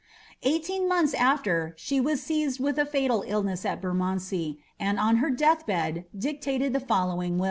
[0.41, 5.29] Eighteen months afler, she was seized with a &tal illness at Bermondsey, and, on her
[5.29, 7.39] death bed, dictated the following wiU.